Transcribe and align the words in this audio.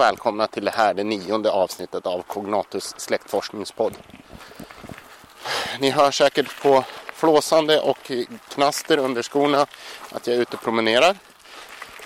och 0.00 0.06
välkomna 0.06 0.46
till 0.46 0.64
det 0.64 0.70
här, 0.70 0.94
det 0.94 1.04
nionde 1.04 1.50
avsnittet 1.50 2.06
av 2.06 2.22
Cognatus 2.22 2.94
släktforskningspodd. 2.96 3.94
Ni 5.78 5.90
hör 5.90 6.10
säkert 6.10 6.62
på 6.62 6.84
flåsande 7.14 7.80
och 7.80 8.10
knaster 8.48 8.98
under 8.98 9.22
skorna 9.22 9.66
att 10.10 10.26
jag 10.26 10.36
är 10.36 10.40
ute 10.40 10.56
och 10.56 10.62
promenerar. 10.62 11.16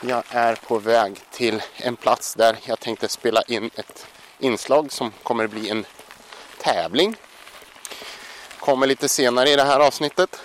Jag 0.00 0.22
är 0.28 0.54
på 0.54 0.78
väg 0.78 1.20
till 1.30 1.62
en 1.76 1.96
plats 1.96 2.34
där 2.34 2.56
jag 2.64 2.80
tänkte 2.80 3.08
spela 3.08 3.42
in 3.42 3.70
ett 3.74 4.06
inslag 4.38 4.92
som 4.92 5.12
kommer 5.22 5.44
att 5.44 5.50
bli 5.50 5.70
en 5.70 5.86
tävling. 6.58 7.16
Kommer 8.58 8.86
lite 8.86 9.08
senare 9.08 9.50
i 9.50 9.56
det 9.56 9.64
här 9.64 9.80
avsnittet. 9.80 10.40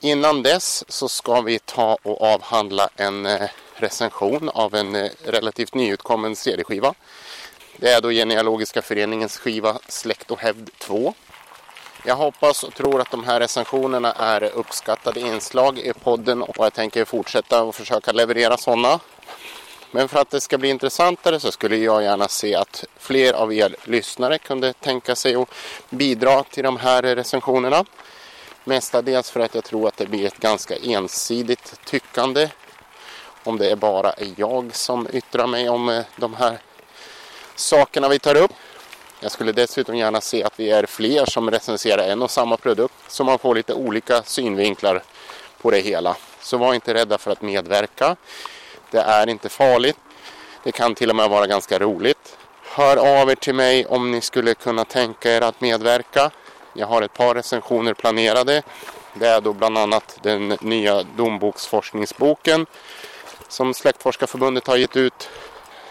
Innan 0.00 0.42
dess 0.42 0.84
så 0.88 1.08
ska 1.08 1.40
vi 1.40 1.58
ta 1.58 1.98
och 2.02 2.22
avhandla 2.22 2.88
en 2.96 3.26
eh, 3.26 3.50
recension 3.82 4.48
av 4.48 4.74
en 4.74 4.94
eh, 4.94 5.10
relativt 5.24 5.74
nyutkommen 5.74 6.36
CD-skiva. 6.36 6.94
Det 7.76 7.92
är 7.92 8.00
då 8.00 8.10
Genealogiska 8.10 8.82
föreningens 8.82 9.38
skiva 9.38 9.78
Släkt 9.88 10.30
och 10.30 10.40
hävd 10.40 10.70
2. 10.78 11.14
Jag 12.04 12.16
hoppas 12.16 12.64
och 12.64 12.74
tror 12.74 13.00
att 13.00 13.10
de 13.10 13.24
här 13.24 13.40
recensionerna 13.40 14.12
är 14.12 14.44
uppskattade 14.44 15.20
inslag 15.20 15.78
i 15.78 15.92
podden 15.92 16.42
och 16.42 16.56
jag 16.58 16.74
tänker 16.74 17.04
fortsätta 17.04 17.62
och 17.62 17.74
försöka 17.74 18.12
leverera 18.12 18.56
sådana. 18.56 19.00
Men 19.90 20.08
för 20.08 20.20
att 20.20 20.30
det 20.30 20.40
ska 20.40 20.58
bli 20.58 20.68
intressantare 20.68 21.40
så 21.40 21.52
skulle 21.52 21.76
jag 21.76 22.02
gärna 22.02 22.28
se 22.28 22.54
att 22.54 22.84
fler 22.96 23.32
av 23.32 23.52
er 23.52 23.76
lyssnare 23.84 24.38
kunde 24.38 24.72
tänka 24.72 25.16
sig 25.16 25.34
att 25.34 25.48
bidra 25.90 26.42
till 26.42 26.64
de 26.64 26.76
här 26.76 27.02
recensionerna. 27.02 27.84
Mestadels 28.64 29.30
för 29.30 29.40
att 29.40 29.54
jag 29.54 29.64
tror 29.64 29.88
att 29.88 29.96
det 29.96 30.06
blir 30.06 30.26
ett 30.26 30.38
ganska 30.38 30.76
ensidigt 30.76 31.80
tyckande 31.84 32.48
om 33.44 33.58
det 33.58 33.70
är 33.70 33.76
bara 33.76 34.14
jag 34.36 34.74
som 34.74 35.08
yttrar 35.12 35.46
mig 35.46 35.68
om 35.68 35.88
eh, 35.88 36.04
de 36.16 36.34
här 36.34 36.58
sakerna 37.54 38.08
vi 38.08 38.18
tar 38.18 38.36
upp. 38.36 38.52
Jag 39.20 39.32
skulle 39.32 39.52
dessutom 39.52 39.96
gärna 39.96 40.20
se 40.20 40.44
att 40.44 40.60
vi 40.60 40.70
är 40.70 40.86
fler 40.86 41.24
som 41.24 41.50
recenserar 41.50 42.02
en 42.02 42.22
och 42.22 42.30
samma 42.30 42.56
produkt 42.56 42.94
så 43.08 43.24
man 43.24 43.38
får 43.38 43.54
lite 43.54 43.74
olika 43.74 44.22
synvinklar 44.22 45.02
på 45.60 45.70
det 45.70 45.80
hela. 45.80 46.16
Så 46.40 46.56
var 46.56 46.74
inte 46.74 46.94
rädda 46.94 47.18
för 47.18 47.30
att 47.30 47.42
medverka. 47.42 48.16
Det 48.90 48.98
är 48.98 49.28
inte 49.28 49.48
farligt. 49.48 49.98
Det 50.64 50.72
kan 50.72 50.94
till 50.94 51.10
och 51.10 51.16
med 51.16 51.30
vara 51.30 51.46
ganska 51.46 51.78
roligt. 51.78 52.36
Hör 52.62 53.20
av 53.20 53.30
er 53.30 53.34
till 53.34 53.54
mig 53.54 53.86
om 53.86 54.10
ni 54.10 54.20
skulle 54.20 54.54
kunna 54.54 54.84
tänka 54.84 55.32
er 55.32 55.40
att 55.40 55.60
medverka. 55.60 56.30
Jag 56.74 56.86
har 56.86 57.02
ett 57.02 57.14
par 57.14 57.34
recensioner 57.34 57.94
planerade. 57.94 58.62
Det 59.14 59.26
är 59.26 59.40
då 59.40 59.52
bland 59.52 59.78
annat 59.78 60.18
den 60.22 60.48
nya 60.60 61.02
domboksforskningsboken 61.02 62.66
som 63.52 63.74
Släktforskarförbundet 63.74 64.66
har 64.66 64.76
gett 64.76 64.96
ut 64.96 65.28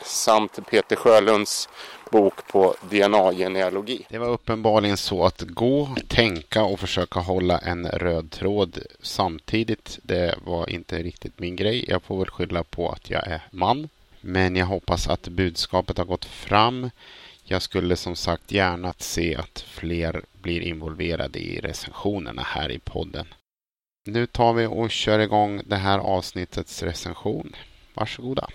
samt 0.04 0.60
Peter 0.70 0.96
Sjölunds 0.96 1.70
bok 2.12 2.48
på 2.48 2.76
DNA-genealogi. 2.90 4.06
Det 4.10 4.18
var 4.18 4.28
uppenbarligen 4.28 4.98
så 4.98 5.26
att 5.26 5.42
gå, 5.42 5.96
tänka 6.08 6.64
och 6.64 6.80
försöka 6.80 7.20
hålla 7.20 7.58
en 7.58 7.88
röd 7.88 8.32
tråd 8.32 8.80
samtidigt. 9.02 10.00
Det 10.04 10.36
var 10.46 10.70
inte 10.70 11.04
riktigt 11.04 11.40
min 11.40 11.56
grej. 11.56 11.86
Jag 11.88 12.04
får 12.04 12.18
väl 12.18 12.30
skylla 12.30 12.64
på 12.64 12.90
att 12.90 13.10
jag 13.10 13.28
är 13.28 13.42
man. 13.52 13.90
Men 14.22 14.56
jag 14.56 14.66
hoppas 14.66 15.08
att 15.08 15.28
budskapet 15.28 15.98
har 15.98 16.06
gått 16.06 16.26
fram. 16.26 16.90
Jag 17.44 17.62
skulle 17.62 17.96
som 17.96 18.16
sagt 18.16 18.52
gärna 18.52 18.94
se 18.98 19.36
att 19.36 19.66
fler 19.68 20.22
blir 20.42 20.62
involverade 20.62 21.40
i 21.40 21.60
recensionerna 21.60 22.42
här 22.42 22.72
i 22.72 22.80
podden. 22.80 23.26
Nu 24.06 24.26
tar 24.26 24.54
vi 24.54 24.66
och 24.66 24.92
kör 24.92 25.20
igång 25.20 25.62
det 25.66 25.76
här 25.76 26.00
avsnittets 26.00 26.84
recension. 26.84 27.56
Varsågoda. 27.94 28.48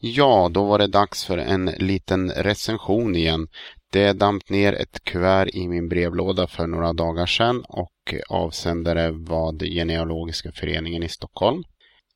Ja, 0.00 0.48
då 0.52 0.64
var 0.64 0.78
det 0.78 0.86
dags 0.86 1.24
för 1.24 1.38
en 1.38 1.64
liten 1.64 2.30
recension 2.30 3.16
igen. 3.16 3.48
Det 3.90 4.12
damp 4.12 4.50
ner 4.50 4.72
ett 4.72 5.04
kuvert 5.04 5.48
i 5.52 5.68
min 5.68 5.88
brevlåda 5.88 6.46
för 6.46 6.66
några 6.66 6.92
dagar 6.92 7.26
sedan 7.26 7.64
och 7.68 8.14
avsändare 8.28 9.10
var 9.10 9.64
Genealogiska 9.64 10.52
föreningen 10.52 11.02
i 11.02 11.08
Stockholm. 11.08 11.62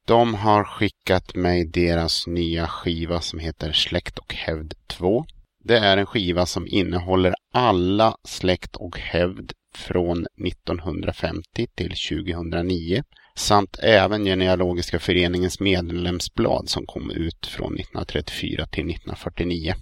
De 0.06 0.34
har 0.34 0.65
skickat 0.65 1.34
mig 1.34 1.65
deras 1.65 2.27
nya 2.27 2.69
skiva 2.69 3.21
som 3.21 3.38
heter 3.38 3.72
Släkt 3.72 4.19
och 4.19 4.34
hävd 4.34 4.75
2. 4.87 5.25
Det 5.69 5.78
är 5.78 5.97
en 5.97 6.06
skiva 6.06 6.47
som 6.47 6.66
innehåller 6.66 7.34
alla 7.53 8.16
släkt 8.25 8.77
och 8.77 8.99
hävd 8.99 9.53
från 9.75 10.27
1950 10.47 11.66
till 11.75 11.94
2009 12.10 13.03
samt 13.37 13.78
även 13.82 14.25
Genealogiska 14.25 14.99
föreningens 14.99 15.60
medlemsblad 15.60 16.69
som 16.69 16.87
kom 16.87 17.10
ut 17.10 17.47
från 17.47 17.75
1934 17.75 18.66
till 18.66 18.91
1949. 18.91 19.75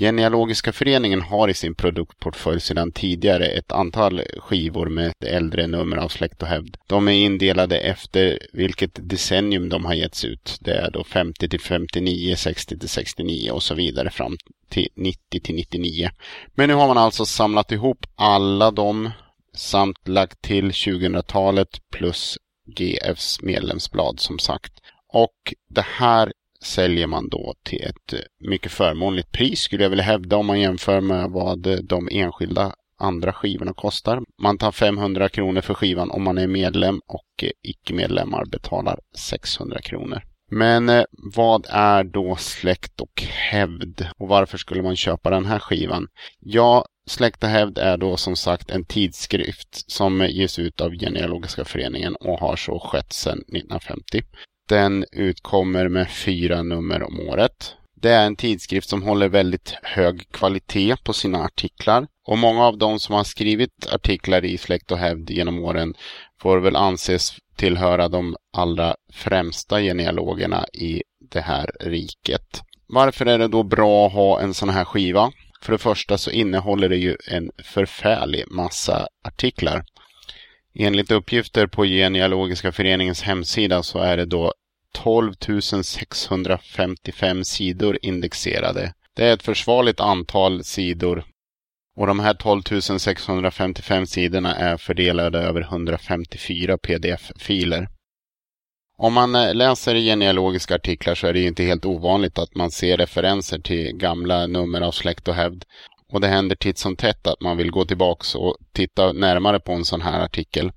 Genealogiska 0.00 0.72
föreningen 0.72 1.22
har 1.22 1.48
i 1.48 1.54
sin 1.54 1.74
produktportfölj 1.74 2.60
sedan 2.60 2.92
tidigare 2.92 3.46
ett 3.46 3.72
antal 3.72 4.22
skivor 4.38 4.88
med 4.88 5.08
ett 5.08 5.24
äldre 5.24 5.66
nummer 5.66 5.96
av 5.96 6.08
släkt 6.08 6.42
och 6.42 6.48
hävd. 6.48 6.76
De 6.86 7.08
är 7.08 7.12
indelade 7.12 7.78
efter 7.78 8.38
vilket 8.52 9.08
decennium 9.08 9.68
de 9.68 9.84
har 9.84 9.94
getts 9.94 10.24
ut. 10.24 10.58
Det 10.60 10.72
är 10.72 10.90
då 10.90 11.04
50 11.04 11.48
till 11.48 11.60
59, 11.60 12.36
60 12.36 12.78
till 12.78 12.88
69 12.88 13.50
och 13.50 13.62
så 13.62 13.74
vidare 13.74 14.10
fram 14.10 14.36
till 14.68 14.88
90 14.96 15.40
till 15.40 15.54
99. 15.54 16.10
Men 16.54 16.68
nu 16.68 16.74
har 16.74 16.86
man 16.86 16.98
alltså 16.98 17.26
samlat 17.26 17.72
ihop 17.72 18.06
alla 18.14 18.70
de 18.70 19.10
samt 19.56 20.08
lagt 20.08 20.42
till 20.42 20.70
2000-talet 20.70 21.68
plus 21.92 22.38
GFs 22.76 23.42
medlemsblad 23.42 24.20
som 24.20 24.38
sagt. 24.38 24.72
Och 25.12 25.54
det 25.74 25.86
här 25.98 26.32
säljer 26.64 27.06
man 27.06 27.28
då 27.28 27.54
till 27.62 27.82
ett 27.82 28.12
eh, 28.12 28.18
mycket 28.48 28.72
förmånligt 28.72 29.32
pris 29.32 29.60
skulle 29.60 29.82
jag 29.82 29.90
vilja 29.90 30.04
hävda 30.04 30.36
om 30.36 30.46
man 30.46 30.60
jämför 30.60 31.00
med 31.00 31.30
vad 31.30 31.66
eh, 31.66 31.76
de 31.76 32.08
enskilda 32.12 32.74
andra 32.98 33.32
skivorna 33.32 33.72
kostar. 33.72 34.22
Man 34.42 34.58
tar 34.58 34.72
500 34.72 35.28
kronor 35.28 35.60
för 35.60 35.74
skivan 35.74 36.10
om 36.10 36.22
man 36.22 36.38
är 36.38 36.46
medlem 36.46 37.00
och 37.06 37.44
eh, 37.44 37.50
icke-medlemmar 37.62 38.44
betalar 38.44 38.98
600 39.16 39.80
kronor. 39.80 40.22
Men 40.52 41.04
vad 41.34 41.66
är 41.68 42.04
då 42.04 42.36
släkt 42.36 43.00
och 43.00 43.22
hävd 43.22 44.06
och 44.16 44.28
varför 44.28 44.58
skulle 44.58 44.82
man 44.82 44.96
köpa 44.96 45.30
den 45.30 45.46
här 45.46 45.58
skivan? 45.58 46.08
Ja, 46.40 46.84
Släkt 47.10 47.44
och 47.44 47.48
hävd 47.48 47.78
är 47.78 47.96
då 47.96 48.16
som 48.16 48.36
sagt 48.36 48.70
en 48.70 48.84
tidskrift 48.84 49.90
som 49.90 50.20
ges 50.20 50.58
ut 50.58 50.80
av 50.80 50.92
Genealogiska 50.94 51.64
föreningen 51.64 52.16
och 52.16 52.40
har 52.40 52.56
så 52.56 52.78
skett 52.78 53.12
sedan 53.12 53.38
1950. 53.38 54.22
Den 54.70 55.04
utkommer 55.12 55.88
med 55.88 56.10
fyra 56.10 56.62
nummer 56.62 57.02
om 57.02 57.20
året. 57.20 57.74
Det 57.94 58.10
är 58.10 58.26
en 58.26 58.36
tidskrift 58.36 58.88
som 58.88 59.02
håller 59.02 59.28
väldigt 59.28 59.74
hög 59.82 60.32
kvalitet 60.32 60.96
på 61.04 61.12
sina 61.12 61.44
artiklar. 61.44 62.06
Och 62.26 62.38
många 62.38 62.64
av 62.64 62.78
de 62.78 63.00
som 63.00 63.14
har 63.14 63.24
skrivit 63.24 63.92
artiklar 63.92 64.44
i 64.44 64.58
Släkt 64.58 64.90
och 64.90 64.98
hävd 64.98 65.30
genom 65.30 65.64
åren 65.64 65.94
får 66.42 66.58
väl 66.58 66.76
anses 66.76 67.32
tillhöra 67.56 68.08
de 68.08 68.36
allra 68.56 68.94
främsta 69.12 69.80
genealogerna 69.80 70.66
i 70.72 71.02
det 71.30 71.40
här 71.40 71.70
riket. 71.80 72.60
Varför 72.86 73.26
är 73.26 73.38
det 73.38 73.48
då 73.48 73.62
bra 73.62 74.06
att 74.06 74.12
ha 74.12 74.40
en 74.40 74.54
sån 74.54 74.68
här 74.68 74.84
skiva? 74.84 75.32
För 75.62 75.72
det 75.72 75.78
första 75.78 76.18
så 76.18 76.30
innehåller 76.30 76.88
det 76.88 76.96
ju 76.96 77.16
en 77.30 77.50
förfärlig 77.64 78.44
massa 78.50 79.06
artiklar. 79.24 79.84
Enligt 80.74 81.10
uppgifter 81.10 81.66
på 81.66 81.84
Genealogiska 81.84 82.72
föreningens 82.72 83.22
hemsida 83.22 83.82
så 83.82 83.98
är 83.98 84.16
det 84.16 84.26
då 84.26 84.52
12 84.94 85.34
655 85.82 87.44
sidor 87.44 87.98
indexerade. 88.02 88.94
Det 89.16 89.24
är 89.24 89.34
ett 89.34 89.42
försvarligt 89.42 90.00
antal 90.00 90.64
sidor 90.64 91.24
och 91.96 92.06
de 92.06 92.20
här 92.20 92.34
12 92.34 92.62
655 92.98 94.06
sidorna 94.06 94.54
är 94.54 94.76
fördelade 94.76 95.38
över 95.38 95.60
154 95.60 96.78
pdf-filer. 96.78 97.88
Om 98.96 99.12
man 99.12 99.34
eh, 99.34 99.54
läser 99.54 99.94
genealogiska 99.94 100.74
artiklar 100.74 101.14
så 101.14 101.26
är 101.26 101.32
det 101.32 101.42
inte 101.42 101.64
helt 101.64 101.84
ovanligt 101.84 102.38
att 102.38 102.54
man 102.54 102.70
ser 102.70 102.96
referenser 102.96 103.58
till 103.58 103.96
gamla 103.96 104.46
nummer 104.46 104.80
av 104.80 104.92
släkt 104.92 105.28
och 105.28 105.34
hävd. 105.34 105.64
Och 106.12 106.20
det 106.20 106.28
händer 106.28 106.56
titt 106.56 106.78
som 106.78 106.96
tätt 106.96 107.26
att 107.26 107.40
man 107.40 107.56
vill 107.56 107.70
gå 107.70 107.84
tillbaks 107.84 108.34
och 108.34 108.56
titta 108.72 109.12
närmare 109.12 109.60
på 109.60 109.72
en 109.72 109.84
sån 109.84 110.00
här 110.00 110.20
artikel. 110.20 110.72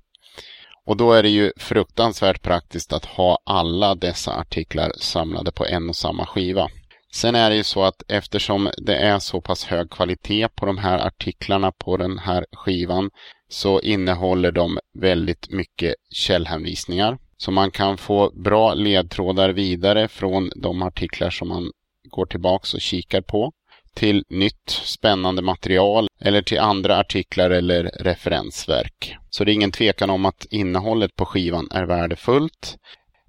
Och 0.86 0.96
då 0.96 1.12
är 1.12 1.22
det 1.22 1.28
ju 1.28 1.52
fruktansvärt 1.56 2.42
praktiskt 2.42 2.92
att 2.92 3.04
ha 3.04 3.38
alla 3.46 3.94
dessa 3.94 4.34
artiklar 4.34 4.92
samlade 4.98 5.52
på 5.52 5.66
en 5.66 5.88
och 5.88 5.96
samma 5.96 6.26
skiva. 6.26 6.68
Sen 7.14 7.34
är 7.34 7.50
det 7.50 7.56
ju 7.56 7.64
så 7.64 7.84
att 7.84 8.02
eftersom 8.08 8.70
det 8.76 8.96
är 8.96 9.18
så 9.18 9.40
pass 9.40 9.64
hög 9.64 9.90
kvalitet 9.90 10.48
på 10.48 10.66
de 10.66 10.78
här 10.78 11.06
artiklarna 11.06 11.72
på 11.72 11.96
den 11.96 12.18
här 12.18 12.46
skivan 12.52 13.10
så 13.48 13.80
innehåller 13.80 14.52
de 14.52 14.78
väldigt 14.98 15.50
mycket 15.50 15.94
källhänvisningar. 16.10 17.18
Så 17.36 17.50
man 17.50 17.70
kan 17.70 17.96
få 17.96 18.30
bra 18.34 18.74
ledtrådar 18.74 19.50
vidare 19.50 20.08
från 20.08 20.50
de 20.56 20.82
artiklar 20.82 21.30
som 21.30 21.48
man 21.48 21.70
går 22.10 22.26
tillbaks 22.26 22.74
och 22.74 22.80
kikar 22.80 23.20
på 23.20 23.52
till 23.94 24.24
nytt 24.28 24.70
spännande 24.70 25.42
material 25.42 26.08
eller 26.20 26.42
till 26.42 26.58
andra 26.58 26.98
artiklar 26.98 27.50
eller 27.50 27.90
referensverk. 28.00 29.16
Så 29.30 29.44
det 29.44 29.52
är 29.52 29.54
ingen 29.54 29.72
tvekan 29.72 30.10
om 30.10 30.24
att 30.24 30.46
innehållet 30.50 31.16
på 31.16 31.24
skivan 31.24 31.68
är 31.70 31.84
värdefullt. 31.84 32.76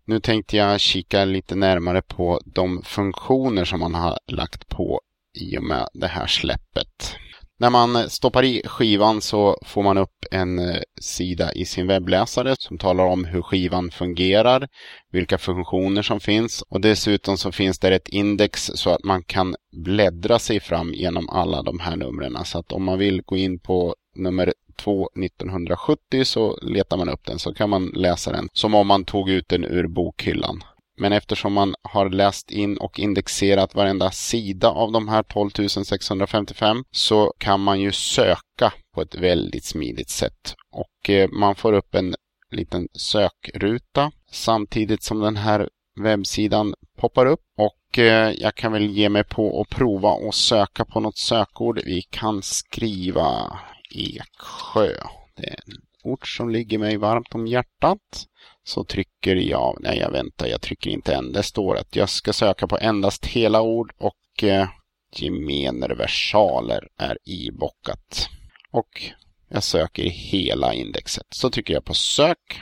Nu 0.07 0.19
tänkte 0.19 0.57
jag 0.57 0.79
kika 0.79 1.25
lite 1.25 1.55
närmare 1.55 2.01
på 2.01 2.39
de 2.45 2.81
funktioner 2.83 3.65
som 3.65 3.79
man 3.79 3.95
har 3.95 4.19
lagt 4.27 4.67
på 4.67 5.01
i 5.41 5.57
och 5.57 5.63
med 5.63 5.87
det 5.93 6.07
här 6.07 6.27
släppet. 6.27 7.15
När 7.57 7.69
man 7.69 8.09
stoppar 8.09 8.43
i 8.43 8.61
skivan 8.65 9.21
så 9.21 9.57
får 9.65 9.83
man 9.83 9.97
upp 9.97 10.25
en 10.31 10.59
eh, 10.59 10.81
sida 11.01 11.53
i 11.53 11.65
sin 11.65 11.87
webbläsare 11.87 12.55
som 12.59 12.77
talar 12.77 13.05
om 13.05 13.25
hur 13.25 13.41
skivan 13.41 13.91
fungerar, 13.91 14.67
vilka 15.11 15.37
funktioner 15.37 16.01
som 16.01 16.19
finns 16.19 16.61
och 16.61 16.81
dessutom 16.81 17.37
så 17.37 17.51
finns 17.51 17.79
det 17.79 17.95
ett 17.95 18.09
index 18.09 18.71
så 18.75 18.89
att 18.89 19.03
man 19.03 19.23
kan 19.23 19.55
bläddra 19.71 20.39
sig 20.39 20.59
fram 20.59 20.93
genom 20.93 21.29
alla 21.29 21.63
de 21.63 21.79
här 21.79 21.95
numren. 21.95 22.45
Så 22.45 22.59
att 22.59 22.71
om 22.71 22.83
man 22.83 22.99
vill 22.99 23.21
gå 23.21 23.37
in 23.37 23.59
på 23.59 23.95
nummer 24.15 24.53
2 24.77 25.09
1970 25.25 26.25
så 26.25 26.57
letar 26.61 26.97
man 26.97 27.09
upp 27.09 27.25
den 27.25 27.39
så 27.39 27.53
kan 27.53 27.69
man 27.69 27.85
läsa 27.85 28.31
den 28.31 28.49
som 28.53 28.75
om 28.75 28.87
man 28.87 29.05
tog 29.05 29.29
ut 29.29 29.49
den 29.49 29.63
ur 29.63 29.87
bokhyllan. 29.87 30.63
Men 30.97 31.13
eftersom 31.13 31.53
man 31.53 31.75
har 31.81 32.09
läst 32.09 32.51
in 32.51 32.77
och 32.77 32.99
indexerat 32.99 33.75
varenda 33.75 34.11
sida 34.11 34.69
av 34.69 34.91
de 34.91 35.07
här 35.07 35.23
12 35.23 35.49
655 35.83 36.83
så 36.91 37.33
kan 37.37 37.59
man 37.59 37.79
ju 37.79 37.91
söka 37.91 38.73
på 38.93 39.01
ett 39.01 39.15
väldigt 39.15 39.65
smidigt 39.65 40.09
sätt. 40.09 40.55
Och 40.71 41.09
eh, 41.09 41.29
man 41.29 41.55
får 41.55 41.73
upp 41.73 41.95
en 41.95 42.15
liten 42.51 42.87
sökruta 42.93 44.11
samtidigt 44.31 45.03
som 45.03 45.19
den 45.19 45.37
här 45.37 45.69
webbsidan 46.01 46.73
poppar 46.97 47.25
upp. 47.25 47.41
Och 47.57 47.99
eh, 47.99 48.31
jag 48.37 48.55
kan 48.55 48.71
väl 48.71 48.85
ge 48.85 49.09
mig 49.09 49.23
på 49.23 49.61
att 49.61 49.69
prova 49.69 50.09
och 50.09 50.35
söka 50.35 50.85
på 50.85 50.99
något 50.99 51.17
sökord. 51.17 51.81
Vi 51.85 52.01
kan 52.01 52.41
skriva 52.41 53.59
Eksjö. 53.91 54.91
Det 55.35 55.47
är 55.47 55.59
en 55.67 55.77
ort 56.03 56.27
som 56.27 56.49
ligger 56.49 56.77
mig 56.77 56.97
varmt 56.97 57.35
om 57.35 57.47
hjärtat 57.47 58.25
så 58.67 58.83
trycker 58.83 59.35
jag, 59.35 59.77
nej 59.79 59.97
jag 59.97 60.11
väntar, 60.11 60.47
jag 60.47 60.61
trycker 60.61 60.89
inte 60.89 61.15
än. 61.15 61.31
Det 61.31 61.43
står 61.43 61.77
att 61.77 61.95
jag 61.95 62.09
ska 62.09 62.33
söka 62.33 62.67
på 62.67 62.77
endast 62.77 63.25
hela 63.25 63.61
ord 63.61 63.93
och 63.97 64.43
eh, 64.43 64.69
gemener 65.11 65.89
versaler 65.89 66.87
är 66.97 67.17
ibockat. 67.23 68.29
Och 68.71 69.11
jag 69.49 69.63
söker 69.63 70.03
hela 70.03 70.73
indexet. 70.73 71.27
Så 71.29 71.49
trycker 71.49 71.73
jag 71.73 71.85
på 71.85 71.93
sök. 71.93 72.61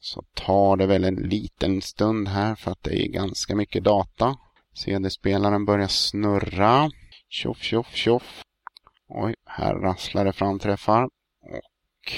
Så 0.00 0.22
tar 0.34 0.76
det 0.76 0.86
väl 0.86 1.04
en 1.04 1.14
liten 1.14 1.82
stund 1.82 2.28
här 2.28 2.54
för 2.54 2.70
att 2.70 2.82
det 2.82 3.04
är 3.04 3.08
ganska 3.08 3.56
mycket 3.56 3.84
data. 3.84 4.36
CD-spelaren 4.74 5.64
börjar 5.64 5.88
snurra. 5.88 6.90
Tjoff, 7.28 7.62
tjoff, 7.62 7.94
tjoff. 7.94 8.42
Oj, 9.08 9.34
här 9.44 9.74
rasslar 9.74 10.24
det 10.24 10.32
framträffar. 10.32 11.04
Och 11.42 12.12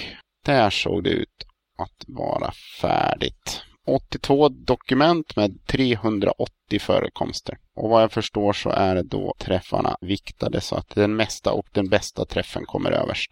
där 0.45 0.71
såg 0.71 1.05
det 1.05 1.11
ut 1.11 1.45
att 1.79 2.05
vara 2.07 2.53
färdigt. 2.81 3.63
82 3.87 4.49
dokument 4.49 5.37
med 5.37 5.67
380 5.67 6.81
förekomster. 6.81 7.59
Och 7.77 7.91
vad 7.91 8.03
jag 8.03 8.13
förstår 8.13 8.53
så 8.53 8.71
är 8.71 9.03
då 9.03 9.35
träffarna 9.39 9.97
viktade 10.01 10.61
så 10.61 10.77
att 10.77 10.89
den 10.89 11.17
mesta 11.17 11.53
och 11.53 11.67
den 11.73 11.89
bästa 11.89 12.25
träffen 12.25 12.65
kommer 12.67 12.91
överst. 12.91 13.31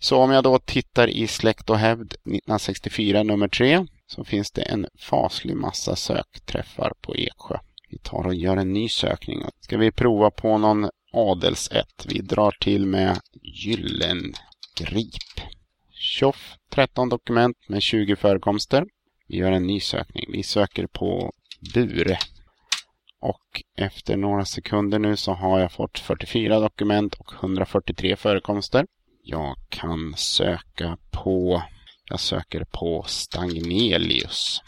Så 0.00 0.16
om 0.16 0.30
jag 0.30 0.44
då 0.44 0.58
tittar 0.58 1.08
i 1.08 1.26
Släkt 1.26 1.70
och 1.70 1.78
hävd 1.78 2.12
1964 2.12 3.22
nummer 3.22 3.48
3 3.48 3.86
så 4.06 4.24
finns 4.24 4.50
det 4.50 4.62
en 4.62 4.86
faslig 4.98 5.56
massa 5.56 5.96
sökträffar 5.96 6.92
på 7.00 7.16
Eksjö. 7.16 7.58
Vi 7.90 7.98
tar 7.98 8.26
och 8.26 8.34
gör 8.34 8.56
en 8.56 8.72
ny 8.72 8.88
sökning. 8.88 9.42
Ska 9.60 9.76
vi 9.76 9.92
prova 9.92 10.30
på 10.30 10.58
någon 10.58 10.88
adelsätt? 11.12 12.06
Vi 12.08 12.18
drar 12.18 12.50
till 12.60 12.86
med 12.86 13.20
Gyllengrip. 13.42 15.33
Tjoff, 15.96 16.54
13 16.70 17.08
dokument 17.08 17.56
med 17.68 17.82
20 17.82 18.16
förekomster. 18.16 18.86
Vi 19.28 19.36
gör 19.36 19.52
en 19.52 19.66
ny 19.66 19.80
sökning. 19.80 20.24
Vi 20.32 20.42
söker 20.42 20.86
på 20.86 21.32
Bure. 21.74 22.18
Och 23.20 23.62
efter 23.76 24.16
några 24.16 24.44
sekunder 24.44 24.98
nu 24.98 25.16
så 25.16 25.32
har 25.32 25.60
jag 25.60 25.72
fått 25.72 25.98
44 25.98 26.60
dokument 26.60 27.14
och 27.14 27.32
143 27.32 28.16
förekomster. 28.16 28.86
Jag 29.22 29.56
kan 29.68 30.14
söka 30.16 30.98
på, 31.10 31.62
jag 32.10 32.20
söker 32.20 32.64
på 32.64 33.04
Stagnelius. 33.06 34.62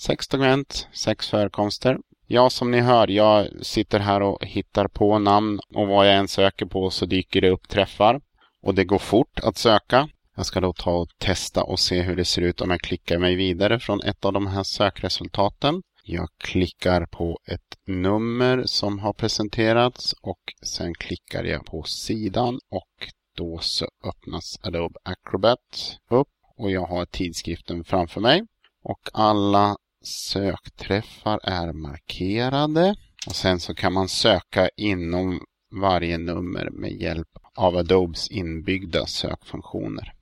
Sex 0.00 0.28
dokument, 0.28 0.88
sex 0.92 1.28
förekomster. 1.28 1.98
Ja, 2.26 2.50
som 2.50 2.70
ni 2.70 2.80
hör, 2.80 3.08
jag 3.08 3.48
sitter 3.62 3.98
här 3.98 4.22
och 4.22 4.44
hittar 4.44 4.88
på 4.88 5.18
namn 5.18 5.60
och 5.74 5.88
vad 5.88 6.08
jag 6.08 6.16
än 6.16 6.28
söker 6.28 6.66
på 6.66 6.90
så 6.90 7.06
dyker 7.06 7.40
det 7.40 7.50
upp 7.50 7.68
träffar. 7.68 8.20
Och 8.62 8.74
det 8.74 8.84
går 8.84 8.98
fort 8.98 9.40
att 9.42 9.56
söka. 9.56 10.08
Jag 10.36 10.46
ska 10.46 10.60
då 10.60 10.72
ta 10.72 10.90
och 10.90 11.08
testa 11.18 11.62
och 11.62 11.80
se 11.80 12.02
hur 12.02 12.16
det 12.16 12.24
ser 12.24 12.42
ut 12.42 12.60
om 12.60 12.70
jag 12.70 12.80
klickar 12.80 13.18
mig 13.18 13.36
vidare 13.36 13.80
från 13.80 14.02
ett 14.02 14.24
av 14.24 14.32
de 14.32 14.46
här 14.46 14.62
sökresultaten. 14.62 15.82
Jag 16.04 16.28
klickar 16.38 17.06
på 17.06 17.38
ett 17.46 17.76
nummer 17.86 18.62
som 18.66 18.98
har 18.98 19.12
presenterats 19.12 20.12
och 20.12 20.40
sen 20.62 20.94
klickar 20.94 21.44
jag 21.44 21.66
på 21.66 21.82
sidan 21.82 22.54
och 22.70 23.08
då 23.36 23.58
så 23.58 23.86
öppnas 24.04 24.58
Adobe 24.62 24.98
Acrobat 25.02 25.96
upp 26.10 26.28
och 26.56 26.70
jag 26.70 26.86
har 26.86 27.06
tidskriften 27.06 27.84
framför 27.84 28.20
mig. 28.20 28.42
Och 28.82 29.08
alla 29.12 29.76
sökträffar 30.04 31.40
är 31.42 31.72
markerade. 31.72 32.96
Och 33.26 33.36
sen 33.36 33.60
så 33.60 33.74
kan 33.74 33.92
man 33.92 34.08
söka 34.08 34.68
inom 34.76 35.40
varje 35.80 36.18
nummer 36.18 36.70
med 36.70 36.92
hjälp 36.92 37.28
av 37.54 37.76
Adobes 37.76 38.30
inbyggda 38.30 39.06
sökfunktioner. 39.06 40.15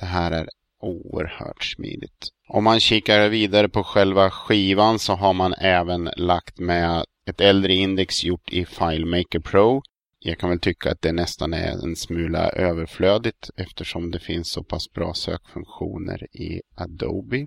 Det 0.00 0.06
här 0.06 0.30
är 0.30 0.48
oerhört 0.82 1.64
smidigt. 1.64 2.28
Om 2.48 2.64
man 2.64 2.80
kikar 2.80 3.28
vidare 3.28 3.68
på 3.68 3.84
själva 3.84 4.30
skivan 4.30 4.98
så 4.98 5.14
har 5.14 5.32
man 5.32 5.54
även 5.54 6.10
lagt 6.16 6.58
med 6.58 7.04
ett 7.26 7.40
äldre 7.40 7.74
index 7.74 8.24
gjort 8.24 8.52
i 8.52 8.64
FileMaker 8.64 9.40
Pro. 9.40 9.82
Jag 10.18 10.38
kan 10.38 10.50
väl 10.50 10.60
tycka 10.60 10.90
att 10.90 11.02
det 11.02 11.12
nästan 11.12 11.54
är 11.54 11.84
en 11.84 11.96
smula 11.96 12.50
överflödigt 12.50 13.50
eftersom 13.56 14.10
det 14.10 14.20
finns 14.20 14.50
så 14.50 14.64
pass 14.64 14.90
bra 14.90 15.14
sökfunktioner 15.14 16.36
i 16.36 16.60
Adobe. 16.74 17.46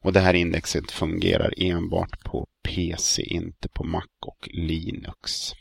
Och 0.00 0.12
det 0.12 0.20
här 0.20 0.34
indexet 0.34 0.90
fungerar 0.90 1.54
enbart 1.56 2.24
på 2.24 2.46
PC, 2.68 3.22
inte 3.22 3.68
på 3.68 3.84
Mac 3.84 4.06
och 4.26 4.48
Linux. 4.52 5.52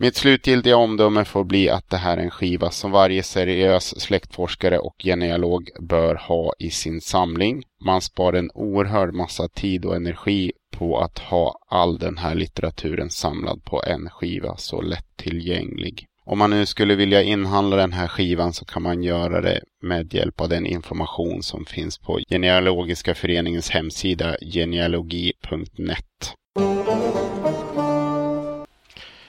Mitt 0.00 0.16
slutgiltiga 0.16 0.76
omdöme 0.76 1.24
får 1.24 1.44
bli 1.44 1.70
att 1.70 1.90
det 1.90 1.96
här 1.96 2.16
är 2.16 2.22
en 2.22 2.30
skiva 2.30 2.70
som 2.70 2.90
varje 2.90 3.22
seriös 3.22 4.00
släktforskare 4.00 4.78
och 4.78 4.94
genealog 4.98 5.70
bör 5.80 6.14
ha 6.14 6.52
i 6.58 6.70
sin 6.70 7.00
samling. 7.00 7.62
Man 7.84 8.00
spar 8.00 8.32
en 8.32 8.50
oerhörd 8.54 9.14
massa 9.14 9.48
tid 9.48 9.84
och 9.84 9.96
energi 9.96 10.52
på 10.76 10.98
att 10.98 11.18
ha 11.18 11.58
all 11.68 11.98
den 11.98 12.18
här 12.18 12.34
litteraturen 12.34 13.10
samlad 13.10 13.64
på 13.64 13.82
en 13.86 14.10
skiva 14.10 14.56
så 14.56 14.80
lättillgänglig. 14.80 16.06
Om 16.24 16.38
man 16.38 16.50
nu 16.50 16.66
skulle 16.66 16.94
vilja 16.94 17.22
inhandla 17.22 17.76
den 17.76 17.92
här 17.92 18.08
skivan 18.08 18.52
så 18.52 18.64
kan 18.64 18.82
man 18.82 19.02
göra 19.02 19.40
det 19.40 19.60
med 19.82 20.14
hjälp 20.14 20.40
av 20.40 20.48
den 20.48 20.66
information 20.66 21.42
som 21.42 21.64
finns 21.64 21.98
på 21.98 22.20
Genealogiska 22.28 23.14
föreningens 23.14 23.70
hemsida 23.70 24.36
genealogi.net 24.52 26.34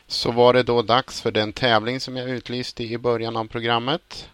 så 0.09 0.31
var 0.31 0.53
det 0.53 0.63
då 0.63 0.81
dags 0.81 1.21
för 1.21 1.31
den 1.31 1.53
tävling 1.53 1.99
som 1.99 2.17
jag 2.17 2.29
utlyste 2.29 2.83
i 2.83 2.97
början 2.97 3.37
av 3.37 3.47
programmet. 3.47 4.29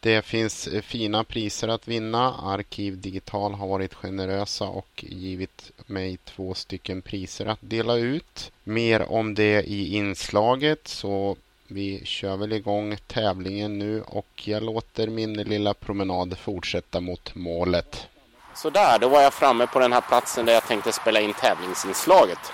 Det 0.00 0.22
finns 0.22 0.66
eh, 0.66 0.82
fina 0.82 1.24
priser 1.24 1.68
att 1.68 1.88
vinna. 1.88 2.34
Arkiv 2.34 2.98
Digital 2.98 3.54
har 3.54 3.68
varit 3.68 3.94
generösa 3.94 4.64
och 4.64 5.04
givit 5.08 5.70
mig 5.86 6.18
två 6.24 6.54
stycken 6.54 7.02
priser 7.02 7.46
att 7.46 7.58
dela 7.60 7.96
ut. 7.96 8.52
Mer 8.64 9.12
om 9.12 9.34
det 9.34 9.62
i 9.62 9.94
inslaget 9.94 10.88
så 10.88 11.36
vi 11.66 12.04
kör 12.04 12.36
väl 12.36 12.52
igång 12.52 12.96
tävlingen 13.06 13.78
nu 13.78 14.02
och 14.02 14.42
jag 14.44 14.62
låter 14.62 15.06
min 15.06 15.34
lilla 15.34 15.74
promenad 15.74 16.38
fortsätta 16.38 17.00
mot 17.00 17.34
målet. 17.34 18.08
Så 18.54 18.70
där, 18.70 18.98
då 18.98 19.08
var 19.08 19.22
jag 19.22 19.34
framme 19.34 19.66
på 19.66 19.78
den 19.78 19.92
här 19.92 20.00
platsen 20.00 20.46
där 20.46 20.52
jag 20.52 20.66
tänkte 20.66 20.92
spela 20.92 21.20
in 21.20 21.32
tävlingsinslaget. 21.32 22.52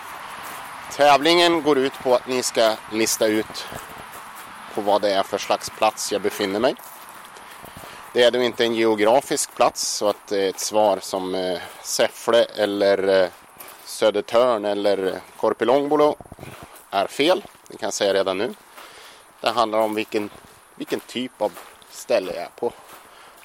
Tävlingen 0.93 1.63
går 1.63 1.79
ut 1.79 1.93
på 2.03 2.15
att 2.15 2.27
ni 2.27 2.43
ska 2.43 2.75
lista 2.93 3.27
ut 3.27 3.67
på 4.75 4.81
vad 4.81 5.03
det 5.03 5.15
är 5.15 5.23
för 5.23 5.39
slags 5.39 5.71
plats 5.71 6.13
jag 6.13 6.23
befinner 6.23 6.61
mig. 6.61 6.75
Det 8.13 8.23
är 8.23 8.31
då 8.31 8.43
inte 8.43 8.65
en 8.65 8.75
geografisk 8.75 9.55
plats 9.55 9.83
så 9.89 10.09
att 10.09 10.27
det 10.29 10.45
är 10.45 10.49
ett 10.49 10.61
svar 10.61 10.99
som 11.01 11.35
eh, 11.35 11.59
Säffle 11.83 12.45
eller 12.45 13.23
eh, 13.23 13.29
Södertörn 13.85 14.65
eller 14.65 15.21
Korpilombolo 15.37 16.17
är 16.91 17.07
fel. 17.07 17.45
Det 17.69 17.77
kan 17.77 17.87
jag 17.87 17.95
säga 17.95 18.15
redan 18.15 18.39
nu. 18.39 18.55
Det 19.41 19.51
handlar 19.51 19.79
om 19.79 19.95
vilken, 19.95 20.31
vilken 20.75 21.01
typ 21.01 21.43
av 21.43 21.53
ställe 21.91 22.33
jag 22.35 22.43
är 22.43 22.51
på. 22.57 22.73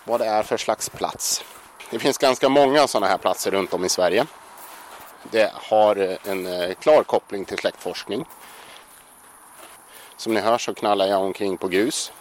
Vad 0.04 0.20
det 0.20 0.26
är 0.26 0.44
för 0.44 0.58
slags 0.58 0.90
plats. 0.90 1.44
Det 1.90 2.00
finns 2.00 2.18
ganska 2.18 2.50
många 2.50 2.88
sådana 2.88 3.08
här 3.08 3.18
platser 3.18 3.52
runt 3.52 3.74
om 3.74 3.86
i 3.86 3.90
Sverige. 3.90 4.26
Det 5.32 5.52
har 5.54 5.96
eh, 5.96 6.18
en 6.24 6.46
eh, 6.46 6.74
klar 6.74 7.04
koppling 7.04 7.46
till 7.46 7.58
släktforskning. 7.58 8.26
Som 10.18 10.34
ni 10.34 10.40
hör 10.40 10.58
så 10.58 10.74
knallar 10.74 11.08
jag 11.08 11.22
omkring 11.22 11.58
på 11.58 11.68
grus. 11.68 12.12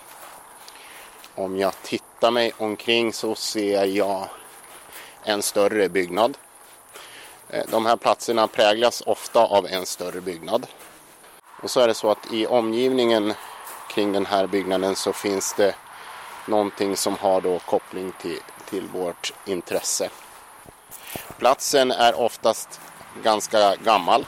Om 1.35 1.59
jag 1.59 1.83
tittar 1.83 2.31
mig 2.31 2.53
omkring 2.59 3.13
så 3.13 3.35
ser 3.35 3.85
jag 3.85 4.29
en 5.25 5.43
större 5.43 5.89
byggnad. 5.89 6.39
Eh, 7.49 7.65
de 7.71 7.87
här 7.87 7.97
platserna 7.97 8.47
präglas 8.47 9.03
ofta 9.07 9.45
av 9.47 9.67
en 9.67 9.87
större 9.87 10.21
byggnad. 10.21 10.67
Och 11.63 11.71
så 11.71 11.81
är 11.81 11.89
det 11.89 11.95
så 11.95 12.11
att 12.11 12.33
i 12.33 12.47
omgivningen 12.47 13.35
kring 13.91 14.13
den 14.13 14.27
här 14.27 14.47
byggnaden 14.47 14.97
så 14.97 15.13
finns 15.13 15.55
det 15.55 15.75
någonting 16.47 16.97
som 16.97 17.17
har 17.17 17.41
då 17.41 17.59
koppling 17.59 18.13
till, 18.21 18.41
till 18.71 18.87
vårt 18.87 19.33
intresse. 19.45 20.11
Platsen 21.39 21.91
är 21.91 22.21
oftast 22.21 22.81
ganska 23.23 23.77
gammal. 23.77 24.27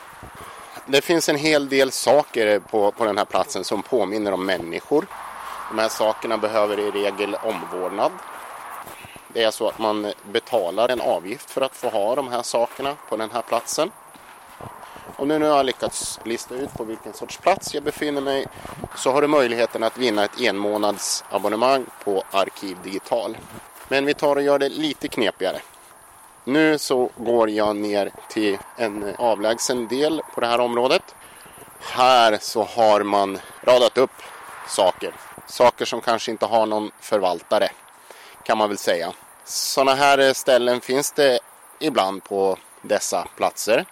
Det 0.86 1.00
finns 1.00 1.28
en 1.28 1.36
hel 1.36 1.68
del 1.68 1.92
saker 1.92 2.58
på, 2.58 2.90
på 2.90 3.04
den 3.04 3.18
här 3.18 3.24
platsen 3.24 3.64
som 3.64 3.82
påminner 3.82 4.32
om 4.32 4.46
människor. 4.46 5.06
De 5.70 5.78
här 5.78 5.88
sakerna 5.88 6.38
behöver 6.38 6.78
i 6.80 6.90
regel 6.90 7.34
omvårdnad. 7.34 8.12
Det 9.28 9.42
är 9.42 9.50
så 9.50 9.68
att 9.68 9.78
man 9.78 10.12
betalar 10.32 10.88
en 10.88 11.00
avgift 11.00 11.50
för 11.50 11.60
att 11.60 11.76
få 11.76 11.88
ha 11.88 12.14
de 12.14 12.28
här 12.28 12.42
sakerna 12.42 12.96
på 13.08 13.16
den 13.16 13.30
här 13.30 13.42
platsen. 13.42 13.90
Om 15.16 15.28
du 15.28 15.38
nu 15.38 15.48
har 15.48 15.64
lyckats 15.64 16.20
lista 16.24 16.54
ut 16.54 16.72
på 16.72 16.84
vilken 16.84 17.12
sorts 17.12 17.38
plats 17.38 17.74
jag 17.74 17.82
befinner 17.82 18.20
mig 18.20 18.46
så 18.96 19.12
har 19.12 19.22
du 19.22 19.28
möjligheten 19.28 19.82
att 19.82 19.98
vinna 19.98 20.24
ett 20.24 20.40
enmånadsabonnemang 20.40 21.86
på 22.04 22.22
Arkiv 22.30 22.76
Digital. 22.82 23.36
Men 23.88 24.04
vi 24.06 24.14
tar 24.14 24.36
och 24.36 24.42
gör 24.42 24.58
det 24.58 24.68
lite 24.68 25.08
knepigare. 25.08 25.60
Nu 26.48 26.78
så 26.78 27.10
går 27.16 27.50
jag 27.50 27.76
ner 27.76 28.10
till 28.28 28.58
en 28.76 29.14
avlägsen 29.18 29.88
del 29.88 30.22
på 30.34 30.40
det 30.40 30.46
här 30.46 30.60
området. 30.60 31.14
Här 31.80 32.38
så 32.40 32.62
har 32.62 33.02
man 33.02 33.38
radat 33.60 33.98
upp 33.98 34.10
saker. 34.68 35.14
Saker 35.46 35.84
som 35.84 36.00
kanske 36.00 36.30
inte 36.30 36.46
har 36.46 36.66
någon 36.66 36.90
förvaltare 37.00 37.68
kan 38.42 38.58
man 38.58 38.68
väl 38.68 38.78
säga. 38.78 39.12
Sådana 39.44 39.94
här 39.94 40.32
ställen 40.32 40.80
finns 40.80 41.12
det 41.12 41.38
ibland 41.78 42.24
på 42.24 42.58
dessa 42.82 43.26
platser. 43.36 43.84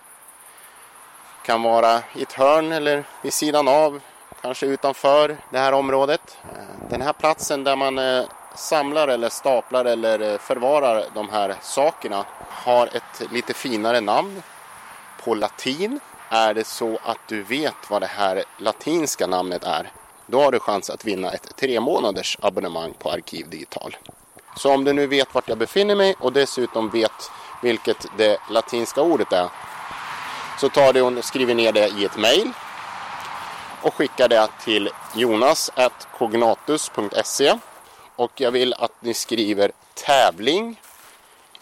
Kan 1.45 1.63
vara 1.63 2.03
i 2.15 2.23
ett 2.23 2.33
hörn 2.33 2.73
eller 2.73 3.05
vid 3.23 3.33
sidan 3.33 3.69
av, 3.69 4.01
kanske 4.43 4.67
utanför 4.67 5.37
det 5.51 5.59
här 5.59 5.73
området. 5.73 6.37
Eh, 6.45 6.89
den 6.91 7.03
här 7.03 7.13
platsen 7.13 7.65
där 7.65 7.77
man 7.77 7.99
eh, 7.99 8.25
samlar 8.55 9.09
eller 9.09 9.29
staplar 9.29 9.85
eller 9.85 10.33
eh, 10.33 10.39
förvarar 10.39 11.05
de 11.15 11.29
här 11.29 11.55
sakerna 11.63 12.25
har 12.49 12.87
ett 12.87 13.33
lite 13.33 13.55
finare 13.55 14.01
namn 14.01 14.43
på 15.25 15.35
latin. 15.35 16.01
Är 16.29 16.55
det 16.55 16.67
så 16.67 16.99
att 17.05 17.19
du 17.29 17.43
vet 17.43 17.91
vad 17.91 18.03
det 18.03 18.07
här 18.07 18.45
latinska 18.59 19.27
namnet 19.27 19.65
är, 19.65 19.91
då 20.27 20.41
har 20.41 20.53
du 20.53 20.59
chans 20.59 20.91
att 20.91 21.05
vinna 21.05 21.31
ett 21.31 21.57
tre 21.57 21.81
månaders 21.81 22.39
abonnemang 22.43 22.95
på 22.99 23.11
Arkiv 23.11 23.49
Digital. 23.49 23.97
Så 24.57 24.75
om 24.75 24.85
du 24.85 24.93
nu 24.93 25.07
vet 25.07 25.35
vart 25.35 25.49
jag 25.49 25.59
befinner 25.59 25.95
mig 25.95 26.15
och 26.19 26.33
dessutom 26.33 26.91
vet 26.91 27.31
vilket 27.63 28.07
det 28.17 28.39
latinska 28.51 29.03
ordet 29.03 29.33
är 29.33 29.49
så 30.61 30.69
tar 30.69 30.93
du 30.93 31.01
och 31.01 31.25
skriver 31.25 31.55
ner 31.55 31.73
det 31.73 31.89
i 31.89 32.05
ett 32.05 32.17
mejl 32.17 32.51
och 33.83 33.95
skickar 33.95 34.29
det 34.29 34.49
till 34.65 34.91
jonas.cognatus.se 35.15 37.59
och 38.17 38.41
jag 38.41 38.51
vill 38.51 38.75
att 38.75 39.03
ni 39.03 39.15
skriver 39.15 39.73
tävling 39.95 40.81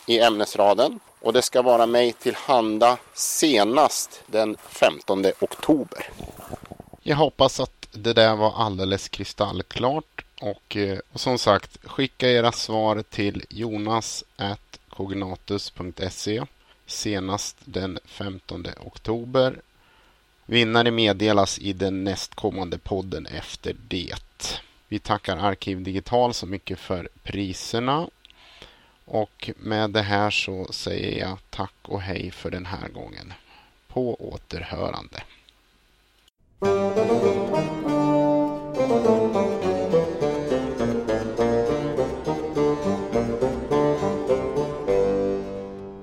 i 0.07 0.21
ämnesraden 0.21 1.01
och 1.21 1.33
det 1.33 1.43
ska 1.43 1.63
vara 1.63 1.87
mig 1.87 2.13
tillhanda 2.13 2.99
senast 3.15 4.23
den 4.27 4.57
15 4.69 5.25
oktober. 5.41 6.11
Jag 7.03 7.17
hoppas 7.17 7.61
att 7.61 7.89
det 7.93 8.13
där 8.13 8.37
var 8.37 8.55
alldeles 8.57 9.09
kristallklart 9.09 10.25
och, 10.41 10.77
eh, 10.77 10.99
och 11.13 11.21
som 11.21 11.39
sagt 11.39 11.79
skicka 11.85 12.31
era 12.31 12.53
svar 12.53 13.05
till 13.11 13.45
jonas.kognatus.se 13.49 16.43
senast 16.87 17.57
den 17.65 17.99
15 18.05 18.67
oktober. 18.81 19.61
Vinnare 20.47 20.91
meddelas 20.91 21.59
i 21.59 21.73
den 21.73 22.05
nästkommande 22.05 22.79
podden 22.79 23.27
efter 23.27 23.77
det. 23.89 24.63
Vi 24.93 24.99
tackar 24.99 25.37
Arkiv 25.37 25.83
Digital 25.83 26.35
så 26.35 26.47
mycket 26.47 26.79
för 26.79 27.09
priserna. 27.23 28.09
Och 29.05 29.51
med 29.57 29.91
det 29.91 30.03
här 30.03 30.31
så 30.31 30.73
säger 30.73 31.21
jag 31.21 31.39
tack 31.51 31.75
och 31.83 32.01
hej 32.01 32.31
för 32.31 32.51
den 32.51 32.67
här 32.67 32.89
gången. 32.89 33.33
På 33.89 34.15
återhörande. 34.15 35.23